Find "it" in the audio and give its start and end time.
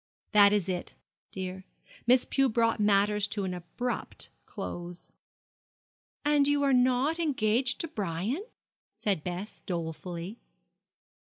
0.67-0.95